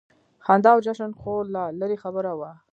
خندا 0.45 0.69
او 0.75 0.81
جشن 0.85 1.11
خو 1.19 1.33
لا 1.53 1.65
لرې 1.79 1.97
خبره 2.03 2.31
وه. 2.39 2.51